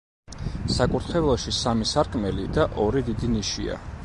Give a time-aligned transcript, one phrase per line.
[0.75, 3.83] საკურთხეველში სამი სარკმელი და ორი დიდი ნიშია.